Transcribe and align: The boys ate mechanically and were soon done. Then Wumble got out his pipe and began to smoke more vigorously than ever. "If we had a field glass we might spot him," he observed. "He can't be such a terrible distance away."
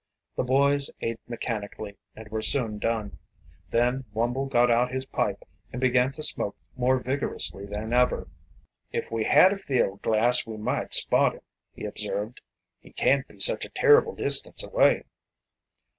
The 0.35 0.41
boys 0.41 0.89
ate 1.01 1.19
mechanically 1.27 1.95
and 2.15 2.27
were 2.29 2.41
soon 2.41 2.79
done. 2.79 3.19
Then 3.69 4.05
Wumble 4.15 4.47
got 4.49 4.71
out 4.71 4.91
his 4.91 5.05
pipe 5.05 5.43
and 5.71 5.79
began 5.79 6.11
to 6.13 6.23
smoke 6.23 6.55
more 6.75 6.97
vigorously 6.97 7.67
than 7.67 7.93
ever. 7.93 8.27
"If 8.91 9.11
we 9.11 9.25
had 9.25 9.53
a 9.53 9.59
field 9.59 10.01
glass 10.01 10.43
we 10.43 10.57
might 10.57 10.95
spot 10.95 11.35
him," 11.35 11.41
he 11.75 11.85
observed. 11.85 12.41
"He 12.79 12.91
can't 12.93 13.27
be 13.27 13.39
such 13.39 13.63
a 13.63 13.69
terrible 13.69 14.15
distance 14.15 14.63
away." 14.63 15.03